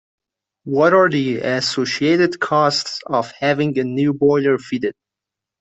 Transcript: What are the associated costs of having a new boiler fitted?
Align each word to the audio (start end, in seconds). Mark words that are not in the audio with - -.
What 0.63 0.93
are 0.95 1.09
the 1.09 1.37
associated 1.41 2.39
costs 2.39 3.01
of 3.05 3.29
having 3.33 3.77
a 3.77 3.83
new 3.83 4.13
boiler 4.13 4.57
fitted? 4.57 4.95